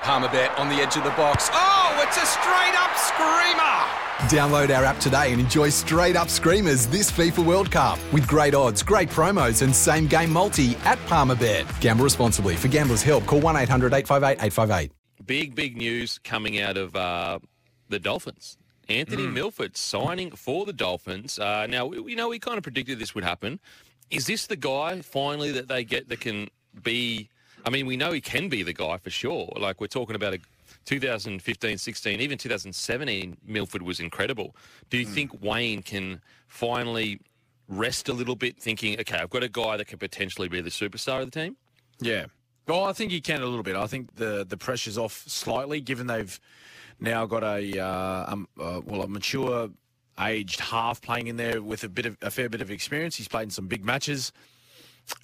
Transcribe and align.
Palmerbet 0.00 0.56
on 0.58 0.68
the 0.68 0.76
edge 0.76 0.96
of 0.96 1.04
the 1.04 1.10
box. 1.10 1.48
Oh, 1.52 2.04
it's 2.06 2.16
a 2.16 2.26
straight 2.26 2.74
up 2.76 2.96
screamer! 2.96 3.86
Download 4.30 4.74
our 4.76 4.84
app 4.84 4.98
today 5.00 5.32
and 5.32 5.40
enjoy 5.40 5.68
straight 5.68 6.16
up 6.16 6.28
screamers 6.28 6.86
this 6.86 7.10
FIFA 7.10 7.44
World 7.44 7.70
Cup 7.70 7.98
with 8.12 8.26
great 8.28 8.54
odds, 8.54 8.82
great 8.82 9.08
promos, 9.08 9.62
and 9.62 9.74
same 9.74 10.06
game 10.06 10.32
multi 10.32 10.76
at 10.84 10.98
Palmerbet. 11.06 11.80
Gamble 11.80 12.04
responsibly. 12.04 12.54
For 12.56 12.68
gamblers' 12.68 13.02
help, 13.02 13.26
call 13.26 13.40
1 13.40 13.56
800 13.56 13.92
858 13.92 14.44
858. 14.44 14.92
Big, 15.26 15.54
big 15.54 15.76
news 15.76 16.18
coming 16.18 16.60
out 16.60 16.76
of 16.76 16.94
uh, 16.94 17.38
the 17.88 17.98
Dolphins. 17.98 18.58
Anthony 18.88 19.26
Milford 19.26 19.76
signing 19.76 20.30
for 20.30 20.64
the 20.64 20.72
Dolphins. 20.72 21.38
Uh, 21.40 21.66
now, 21.66 21.90
you 21.90 22.14
know, 22.14 22.28
we 22.28 22.38
kind 22.38 22.56
of 22.56 22.62
predicted 22.62 23.00
this 23.00 23.14
would 23.16 23.24
happen. 23.24 23.58
Is 24.10 24.26
this 24.26 24.46
the 24.46 24.54
guy 24.54 25.00
finally 25.00 25.50
that 25.52 25.66
they 25.66 25.82
get 25.82 26.08
that 26.10 26.20
can 26.20 26.48
be? 26.82 27.28
I 27.66 27.70
mean, 27.70 27.86
we 27.86 27.96
know 27.96 28.12
he 28.12 28.20
can 28.20 28.48
be 28.48 28.62
the 28.62 28.72
guy 28.72 28.96
for 28.96 29.10
sure. 29.10 29.52
Like 29.56 29.80
we're 29.80 29.88
talking 29.88 30.14
about 30.14 30.34
a 30.34 30.38
2015, 30.84 31.78
16, 31.78 32.20
even 32.20 32.38
2017, 32.38 33.36
Milford 33.44 33.82
was 33.82 33.98
incredible. 33.98 34.54
Do 34.88 34.98
you 34.98 35.04
think 35.04 35.42
Wayne 35.42 35.82
can 35.82 36.22
finally 36.46 37.20
rest 37.68 38.08
a 38.08 38.12
little 38.12 38.36
bit, 38.36 38.56
thinking, 38.56 38.98
okay, 39.00 39.18
I've 39.18 39.30
got 39.30 39.42
a 39.42 39.48
guy 39.48 39.76
that 39.76 39.86
could 39.86 39.98
potentially 39.98 40.48
be 40.48 40.60
the 40.60 40.70
superstar 40.70 41.22
of 41.22 41.32
the 41.32 41.40
team? 41.40 41.56
Yeah. 42.00 42.26
Well, 42.68 42.84
I 42.84 42.92
think 42.92 43.10
he 43.10 43.20
can 43.20 43.42
a 43.42 43.46
little 43.46 43.64
bit. 43.64 43.76
I 43.76 43.86
think 43.86 44.14
the 44.16 44.44
the 44.48 44.56
pressure's 44.56 44.98
off 44.98 45.24
slightly, 45.26 45.80
given 45.80 46.06
they've 46.06 46.38
now 46.98 47.26
got 47.26 47.44
a 47.44 47.78
uh, 47.78 48.32
um, 48.32 48.48
uh, 48.60 48.80
well 48.84 49.02
a 49.02 49.08
mature, 49.08 49.70
aged 50.20 50.60
half 50.60 51.00
playing 51.00 51.28
in 51.28 51.36
there 51.36 51.62
with 51.62 51.84
a 51.84 51.88
bit 51.88 52.06
of 52.06 52.16
a 52.22 52.30
fair 52.30 52.48
bit 52.48 52.60
of 52.60 52.70
experience. 52.70 53.16
He's 53.16 53.28
played 53.28 53.44
in 53.44 53.50
some 53.50 53.68
big 53.68 53.84
matches, 53.84 54.32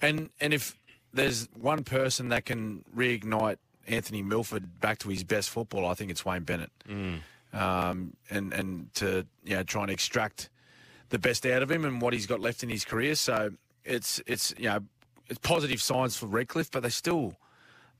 and 0.00 0.30
and 0.40 0.54
if 0.54 0.76
there's 1.12 1.48
one 1.54 1.84
person 1.84 2.28
that 2.30 2.44
can 2.44 2.84
reignite 2.96 3.56
Anthony 3.86 4.22
Milford 4.22 4.80
back 4.80 4.98
to 5.00 5.08
his 5.08 5.24
best 5.24 5.50
football, 5.50 5.86
I 5.86 5.94
think 5.94 6.10
it's 6.10 6.24
Wayne 6.24 6.42
Bennett. 6.44 6.70
Um, 7.54 8.14
and 8.30 8.52
and 8.54 8.94
to 8.94 9.26
you 9.44 9.56
know, 9.56 9.62
try 9.62 9.82
and 9.82 9.90
extract 9.90 10.48
the 11.10 11.18
best 11.18 11.44
out 11.44 11.62
of 11.62 11.70
him 11.70 11.84
and 11.84 12.00
what 12.00 12.14
he's 12.14 12.26
got 12.26 12.40
left 12.40 12.62
in 12.62 12.70
his 12.70 12.84
career. 12.84 13.14
So 13.14 13.50
it's 13.84 14.22
it's 14.26 14.54
you 14.56 14.68
know 14.70 14.80
it's 15.28 15.38
positive 15.38 15.82
signs 15.82 16.16
for 16.16 16.26
Redcliffe, 16.26 16.70
but 16.70 16.82
they 16.82 16.88
still 16.88 17.34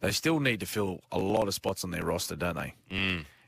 they 0.00 0.10
still 0.10 0.40
need 0.40 0.60
to 0.60 0.66
fill 0.66 1.00
a 1.12 1.18
lot 1.18 1.48
of 1.48 1.54
spots 1.54 1.84
on 1.84 1.90
their 1.90 2.04
roster, 2.04 2.34
don't 2.34 2.56
they? 2.56 2.74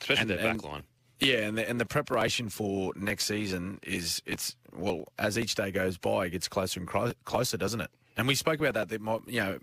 Especially 0.00 0.20
And- 0.22 0.30
their 0.30 0.38
and- 0.50 0.60
back 0.62 0.70
line. 0.70 0.82
Yeah, 1.20 1.46
and 1.46 1.56
the, 1.56 1.66
and 1.66 1.80
the 1.80 1.86
preparation 1.86 2.48
for 2.50 2.92
next 2.96 3.24
season 3.26 3.78
is 3.84 4.20
it's 4.26 4.56
well 4.76 5.04
as 5.18 5.38
each 5.38 5.54
day 5.54 5.70
goes 5.70 5.96
by, 5.96 6.26
it 6.26 6.30
gets 6.30 6.48
closer 6.48 6.80
and 6.80 6.88
clo- 6.88 7.12
closer, 7.24 7.56
doesn't 7.56 7.80
it? 7.80 7.90
And 8.16 8.26
we 8.26 8.34
spoke 8.34 8.60
about 8.60 8.74
that. 8.74 8.88
That 8.88 9.00
my, 9.00 9.18
you 9.26 9.40
know, 9.40 9.58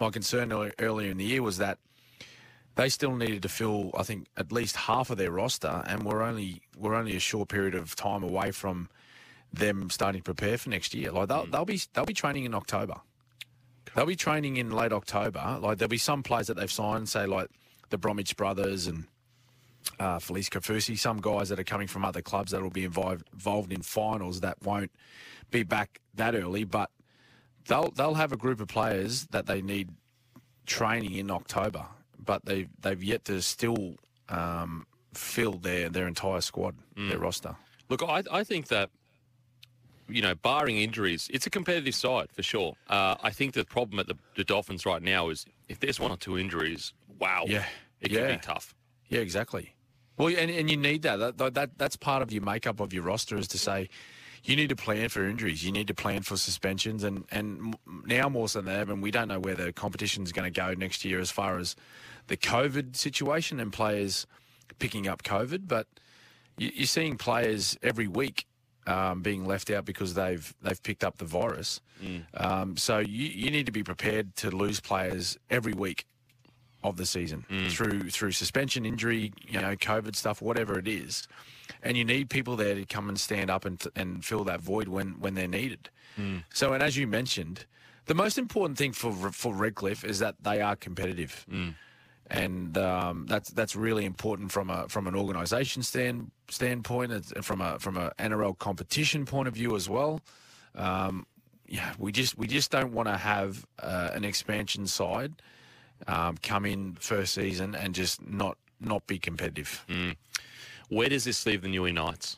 my 0.00 0.10
concern 0.10 0.52
earlier, 0.52 1.10
in 1.10 1.16
the 1.16 1.24
year 1.24 1.42
was 1.42 1.58
that 1.58 1.78
they 2.76 2.88
still 2.88 3.14
needed 3.14 3.42
to 3.42 3.48
fill, 3.48 3.90
I 3.96 4.02
think, 4.02 4.26
at 4.36 4.50
least 4.50 4.76
half 4.76 5.10
of 5.10 5.18
their 5.18 5.30
roster, 5.30 5.84
and 5.86 6.02
we're 6.02 6.22
only 6.22 6.62
we're 6.76 6.94
only 6.94 7.16
a 7.16 7.20
short 7.20 7.48
period 7.48 7.74
of 7.74 7.94
time 7.94 8.22
away 8.22 8.50
from 8.50 8.88
them 9.52 9.88
starting 9.90 10.20
to 10.20 10.24
prepare 10.24 10.58
for 10.58 10.70
next 10.70 10.94
year. 10.94 11.12
Like 11.12 11.28
they'll, 11.28 11.46
they'll 11.46 11.64
be 11.64 11.80
they'll 11.92 12.04
be 12.04 12.14
training 12.14 12.44
in 12.44 12.54
October. 12.54 12.96
They'll 13.94 14.06
be 14.06 14.16
training 14.16 14.56
in 14.56 14.70
late 14.72 14.92
October. 14.92 15.58
Like 15.60 15.78
there'll 15.78 15.88
be 15.88 15.98
some 15.98 16.22
players 16.22 16.48
that 16.48 16.56
they've 16.56 16.70
signed, 16.70 17.08
say 17.08 17.26
like 17.26 17.48
the 17.90 17.98
Bromwich 17.98 18.36
brothers 18.36 18.88
and 18.88 19.04
uh, 20.00 20.18
Felise 20.18 20.48
Kaufusi, 20.48 20.98
some 20.98 21.20
guys 21.20 21.50
that 21.50 21.60
are 21.60 21.64
coming 21.64 21.86
from 21.86 22.04
other 22.04 22.22
clubs 22.22 22.50
that 22.50 22.62
will 22.62 22.70
be 22.70 22.84
involved 22.84 23.28
involved 23.32 23.72
in 23.72 23.82
finals 23.82 24.40
that 24.40 24.60
won't 24.62 24.90
be 25.50 25.62
back 25.62 26.00
that 26.14 26.34
early, 26.34 26.64
but 26.64 26.90
they'll 27.68 27.90
they'll 27.90 28.14
have 28.14 28.32
a 28.32 28.36
group 28.36 28.60
of 28.60 28.68
players 28.68 29.26
that 29.28 29.46
they 29.46 29.62
need 29.62 29.90
training 30.66 31.14
in 31.14 31.30
October, 31.30 31.86
but 32.18 32.44
they 32.44 32.68
they've 32.80 33.02
yet 33.02 33.24
to 33.26 33.40
still 33.42 33.94
um, 34.28 34.86
fill 35.14 35.52
their 35.52 35.88
their 35.88 36.06
entire 36.06 36.40
squad, 36.40 36.74
their 36.96 37.18
roster. 37.18 37.56
Look, 37.90 38.02
I, 38.02 38.22
I 38.32 38.44
think 38.44 38.68
that, 38.68 38.88
you 40.08 40.22
know, 40.22 40.34
barring 40.34 40.78
injuries, 40.78 41.28
it's 41.32 41.46
a 41.46 41.50
competitive 41.50 41.94
side 41.94 42.32
for 42.32 42.42
sure. 42.42 42.74
Uh, 42.88 43.16
I 43.22 43.30
think 43.30 43.52
the 43.52 43.64
problem 43.64 43.98
at 43.98 44.06
the, 44.06 44.16
the 44.36 44.44
Dolphins 44.44 44.86
right 44.86 45.02
now 45.02 45.28
is 45.28 45.44
if 45.68 45.80
there's 45.80 46.00
one 46.00 46.10
or 46.10 46.16
two 46.16 46.38
injuries, 46.38 46.94
wow, 47.18 47.44
Yeah. 47.46 47.64
it 48.00 48.10
Yeah. 48.10 48.20
could 48.20 48.40
be 48.40 48.46
tough. 48.46 48.74
Yeah, 49.08 49.20
exactly. 49.20 49.74
Well, 50.16 50.28
and, 50.28 50.50
and 50.50 50.70
you 50.70 50.76
need 50.78 51.02
that. 51.02 51.36
That, 51.36 51.54
that. 51.54 51.76
That's 51.76 51.96
part 51.96 52.22
of 52.22 52.32
your 52.32 52.42
makeup 52.42 52.80
of 52.80 52.92
your 52.94 53.02
roster 53.02 53.36
is 53.36 53.48
to 53.48 53.58
say 53.58 53.90
you 54.44 54.56
need 54.56 54.68
to 54.68 54.76
plan 54.76 55.08
for 55.08 55.26
injuries. 55.26 55.64
You 55.64 55.72
need 55.72 55.88
to 55.88 55.94
plan 55.94 56.22
for 56.22 56.36
suspensions. 56.36 57.02
And, 57.02 57.24
and 57.30 57.76
now 58.04 58.28
more 58.28 58.48
so 58.48 58.60
than 58.60 58.74
ever, 58.74 58.92
and 58.92 59.02
we 59.02 59.10
don't 59.10 59.28
know 59.28 59.40
where 59.40 59.54
the 59.54 59.72
competition 59.72 60.22
is 60.22 60.32
going 60.32 60.52
to 60.52 60.60
go 60.60 60.74
next 60.74 61.04
year 61.04 61.18
as 61.18 61.30
far 61.30 61.58
as 61.58 61.74
the 62.26 62.36
COVID 62.36 62.96
situation 62.96 63.58
and 63.58 63.72
players 63.72 64.26
picking 64.78 65.08
up 65.08 65.22
COVID. 65.22 65.66
But 65.66 65.86
you, 66.58 66.70
you're 66.74 66.86
seeing 66.86 67.16
players 67.16 67.78
every 67.82 68.06
week 68.06 68.46
um, 68.86 69.22
being 69.22 69.46
left 69.46 69.70
out 69.70 69.86
because 69.86 70.12
they've 70.12 70.54
they've 70.60 70.82
picked 70.82 71.04
up 71.04 71.16
the 71.16 71.24
virus. 71.24 71.80
Um, 72.34 72.76
so 72.76 72.98
you, 72.98 73.28
you 73.28 73.50
need 73.50 73.66
to 73.66 73.72
be 73.72 73.82
prepared 73.82 74.36
to 74.36 74.50
lose 74.50 74.78
players 74.80 75.38
every 75.48 75.72
week 75.72 76.04
of 76.84 76.96
the 76.96 77.06
season 77.06 77.44
through 77.70 78.10
through 78.10 78.32
suspension, 78.32 78.84
injury, 78.86 79.32
you 79.48 79.60
know, 79.60 79.74
COVID 79.74 80.14
stuff, 80.14 80.40
whatever 80.42 80.78
it 80.78 80.86
is, 80.86 81.26
and 81.82 81.96
you 81.96 82.04
need 82.04 82.28
people 82.30 82.54
there 82.56 82.74
to 82.74 82.84
come 82.84 83.08
and 83.08 83.18
stand 83.18 83.50
up 83.50 83.64
and 83.64 83.82
and 83.96 84.24
fill 84.24 84.44
that 84.44 84.60
void 84.60 84.88
when 84.88 85.18
when 85.18 85.34
they're 85.34 85.48
needed. 85.48 85.90
So, 86.52 86.72
and 86.74 86.82
as 86.82 86.96
you 86.96 87.06
mentioned, 87.08 87.64
the 88.06 88.14
most 88.14 88.38
important 88.38 88.78
thing 88.78 88.92
for 88.92 89.12
for 89.32 89.52
Redcliffe 89.54 90.04
is 90.04 90.18
that 90.20 90.36
they 90.42 90.60
are 90.60 90.76
competitive, 90.76 91.44
and 92.30 92.76
um, 92.78 93.26
that's 93.26 93.50
that's 93.50 93.74
really 93.74 94.04
important 94.04 94.52
from 94.52 94.70
a 94.70 94.88
from 94.88 95.06
an 95.06 95.14
organisation 95.16 95.82
stand 95.82 96.30
standpoint, 96.48 97.12
and 97.12 97.44
from 97.44 97.60
a 97.60 97.78
from 97.78 97.96
a 97.96 98.12
NRL 98.18 98.56
competition 98.58 99.24
point 99.24 99.48
of 99.48 99.54
view 99.54 99.74
as 99.74 99.88
well. 99.88 100.20
Um, 100.76 101.26
yeah, 101.66 101.94
we 101.98 102.12
just 102.12 102.36
we 102.38 102.46
just 102.46 102.70
don't 102.70 102.92
want 102.92 103.08
to 103.08 103.16
have 103.16 103.66
uh, 103.82 104.10
an 104.12 104.24
expansion 104.24 104.86
side 104.86 105.32
um, 106.06 106.36
come 106.42 106.64
in 106.66 106.94
first 107.00 107.34
season 107.34 107.74
and 107.74 107.94
just 107.94 108.26
not 108.28 108.56
not 108.80 109.06
be 109.06 109.18
competitive. 109.18 109.84
Where 110.88 111.08
does 111.08 111.24
this 111.24 111.46
leave 111.46 111.62
the 111.62 111.68
Newey 111.68 111.92
Knights? 111.94 112.36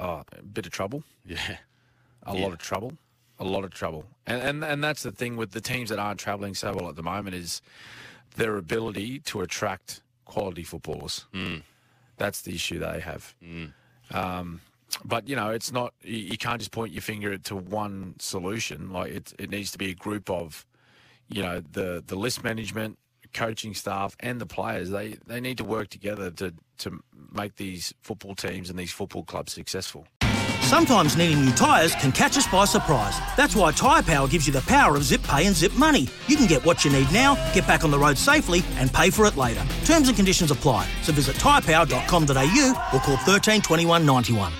Oh, 0.00 0.22
a 0.36 0.42
bit 0.42 0.66
of 0.66 0.72
trouble, 0.72 1.02
Yeah. 1.26 1.56
a 2.22 2.34
lot 2.34 2.52
of 2.52 2.58
trouble, 2.58 2.92
a 3.38 3.44
lot 3.44 3.64
of 3.64 3.70
trouble, 3.70 4.04
and 4.26 4.40
and 4.42 4.64
and 4.64 4.84
that's 4.84 5.02
the 5.02 5.10
thing 5.10 5.36
with 5.36 5.50
the 5.52 5.60
teams 5.60 5.90
that 5.90 5.98
aren't 5.98 6.20
travelling 6.20 6.54
so 6.54 6.72
well 6.72 6.88
at 6.88 6.96
the 6.96 7.02
moment 7.02 7.34
is 7.34 7.60
their 8.36 8.56
ability 8.56 9.18
to 9.20 9.40
attract 9.40 10.00
quality 10.24 10.62
footballers. 10.62 11.24
That's 12.16 12.42
the 12.42 12.54
issue 12.54 12.78
they 12.78 13.00
have. 13.00 13.34
Um, 14.12 14.60
but 15.04 15.28
you 15.28 15.34
know, 15.36 15.50
it's 15.50 15.72
not. 15.72 15.94
You, 16.02 16.16
you 16.16 16.38
can't 16.38 16.58
just 16.60 16.70
point 16.70 16.92
your 16.92 17.02
finger 17.02 17.36
to 17.36 17.56
one 17.56 18.14
solution. 18.20 18.92
Like 18.92 19.12
it, 19.12 19.32
it 19.38 19.50
needs 19.50 19.70
to 19.72 19.78
be 19.78 19.90
a 19.90 19.94
group 19.94 20.30
of, 20.30 20.64
you 21.28 21.42
know, 21.42 21.60
the 21.60 22.02
the 22.06 22.16
list 22.16 22.42
management, 22.44 22.98
coaching 23.32 23.74
staff, 23.74 24.16
and 24.20 24.40
the 24.40 24.46
players. 24.46 24.90
They 24.90 25.16
they 25.26 25.40
need 25.40 25.58
to 25.58 25.64
work 25.64 25.88
together 25.88 26.30
to 26.32 26.54
to 26.78 27.00
make 27.32 27.56
these 27.56 27.94
football 28.02 28.34
teams 28.34 28.70
and 28.70 28.78
these 28.78 28.92
football 28.92 29.24
clubs 29.24 29.52
successful. 29.52 30.06
Sometimes 30.62 31.16
needing 31.16 31.46
new 31.46 31.52
tyres 31.52 31.94
can 31.94 32.12
catch 32.12 32.36
us 32.36 32.46
by 32.46 32.66
surprise. 32.66 33.18
That's 33.38 33.56
why 33.56 33.72
Tyre 33.72 34.02
Power 34.02 34.28
gives 34.28 34.46
you 34.46 34.52
the 34.52 34.60
power 34.62 34.96
of 34.96 35.02
zip 35.02 35.22
pay 35.22 35.46
and 35.46 35.56
zip 35.56 35.72
money. 35.74 36.08
You 36.26 36.36
can 36.36 36.46
get 36.46 36.62
what 36.64 36.84
you 36.84 36.92
need 36.92 37.10
now, 37.10 37.36
get 37.54 37.66
back 37.66 37.84
on 37.84 37.90
the 37.90 37.98
road 37.98 38.18
safely, 38.18 38.62
and 38.76 38.92
pay 38.92 39.08
for 39.08 39.24
it 39.24 39.36
later. 39.36 39.64
Terms 39.86 40.08
and 40.08 40.16
conditions 40.16 40.50
apply. 40.50 40.86
So 41.02 41.12
visit 41.12 41.36
tyrepower.com.au 41.36 42.90
or 42.92 43.00
call 43.00 43.16
13 43.16 43.62
21 43.62 44.04
91. 44.04 44.52